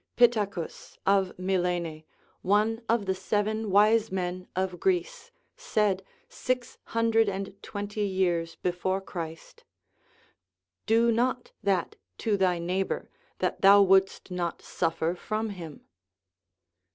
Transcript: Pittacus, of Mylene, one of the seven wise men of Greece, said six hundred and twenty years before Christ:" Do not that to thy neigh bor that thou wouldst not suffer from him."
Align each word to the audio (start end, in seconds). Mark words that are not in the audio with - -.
Pittacus, 0.17 0.97
of 1.05 1.31
Mylene, 1.37 2.05
one 2.41 2.81
of 2.89 3.05
the 3.05 3.13
seven 3.13 3.69
wise 3.69 4.11
men 4.11 4.47
of 4.55 4.79
Greece, 4.79 5.29
said 5.55 6.03
six 6.27 6.79
hundred 6.85 7.29
and 7.29 7.53
twenty 7.61 8.01
years 8.01 8.55
before 8.55 8.99
Christ:" 8.99 9.63
Do 10.87 11.11
not 11.11 11.51
that 11.61 11.97
to 12.17 12.35
thy 12.35 12.57
neigh 12.57 12.81
bor 12.81 13.11
that 13.37 13.61
thou 13.61 13.83
wouldst 13.83 14.31
not 14.31 14.63
suffer 14.63 15.13
from 15.13 15.49
him." 15.49 15.85